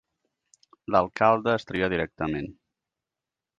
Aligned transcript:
L'alcalde 0.95 1.53
es 1.59 1.69
tria 1.73 1.91
directament. 1.95 2.51